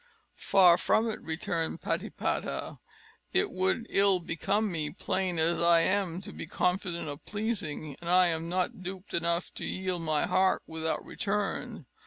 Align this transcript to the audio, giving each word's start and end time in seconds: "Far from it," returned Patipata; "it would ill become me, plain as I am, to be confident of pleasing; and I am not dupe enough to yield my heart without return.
"Far 0.39 0.79
from 0.79 1.11
it," 1.11 1.21
returned 1.21 1.81
Patipata; 1.81 2.79
"it 3.33 3.51
would 3.51 3.85
ill 3.87 4.19
become 4.19 4.71
me, 4.71 4.89
plain 4.89 5.37
as 5.37 5.61
I 5.61 5.81
am, 5.81 6.21
to 6.21 6.31
be 6.33 6.47
confident 6.47 7.07
of 7.07 7.23
pleasing; 7.23 7.95
and 8.01 8.09
I 8.09 8.25
am 8.25 8.49
not 8.49 8.81
dupe 8.81 9.13
enough 9.13 9.53
to 9.53 9.63
yield 9.63 10.01
my 10.01 10.25
heart 10.25 10.63
without 10.65 11.05
return. 11.05 11.85